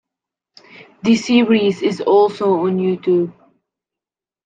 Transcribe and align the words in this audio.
The 1.03 1.15
series 1.15 1.83
is 1.83 2.01
also 2.01 2.53
on 2.65 2.79
YouTube. 2.79 3.31